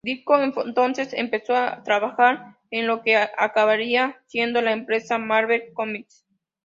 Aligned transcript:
Ditko 0.03 0.41
entonces 0.63 1.13
empezó 1.13 1.55
a 1.55 1.83
trabajar 1.83 2.57
en 2.71 2.87
lo 2.87 3.03
que 3.03 3.17
acabaría 3.17 4.19
siendo 4.25 4.59
la 4.59 4.71
empresa 4.71 5.19
Marvel 5.19 5.73
Comics. 5.75 6.25